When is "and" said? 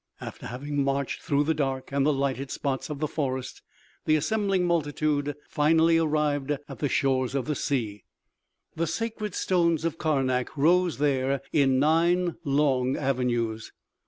1.91-2.03